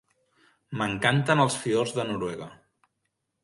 M'encanten 0.79 1.43
els 1.45 1.59
fiords 1.67 1.95
de 2.01 2.09
Noruega. 2.11 2.51